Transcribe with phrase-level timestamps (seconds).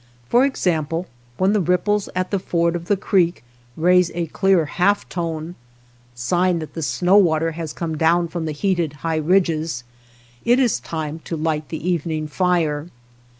[0.29, 1.05] For example,
[1.37, 3.43] when the ripples at the ford of the creek
[3.77, 5.53] raise a clear half tone,—
[6.15, 9.83] sign that the snow water has come down from the heated high ridges,—
[10.43, 12.87] it is time to light the evening fire.